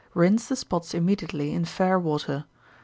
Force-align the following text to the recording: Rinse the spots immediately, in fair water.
Rinse 0.15 0.47
the 0.47 0.55
spots 0.55 0.95
immediately, 0.95 1.53
in 1.53 1.63
fair 1.63 1.99
water. 1.99 2.45